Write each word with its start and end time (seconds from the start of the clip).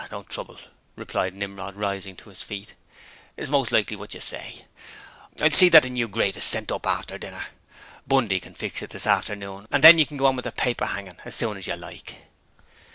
'Don't 0.09 0.29
trouble,' 0.29 0.57
replied 0.95 1.35
Nimrod, 1.35 1.75
rising 1.75 2.15
to 2.15 2.29
his 2.29 2.41
feet. 2.41 2.73
'It's 3.37 3.51
most 3.51 3.71
likely 3.71 3.95
what 3.95 4.15
you 4.15 4.19
say. 4.19 4.65
I'll 5.39 5.51
see 5.51 5.69
that 5.69 5.83
the 5.83 5.91
new 5.91 6.07
grate 6.07 6.35
is 6.35 6.43
sent 6.43 6.71
up 6.71 6.87
after 6.87 7.19
dinner. 7.19 7.45
Bundy 8.07 8.39
can 8.39 8.55
fix 8.55 8.81
it 8.81 8.89
this 8.89 9.05
afternoon 9.05 9.67
and 9.69 9.83
then 9.83 9.99
you 9.99 10.07
can 10.07 10.17
go 10.17 10.25
on 10.25 10.41
papering 10.41 11.13
as 11.23 11.35
soon 11.35 11.55
as 11.55 11.67
you 11.67 11.75
like.' 11.75 12.25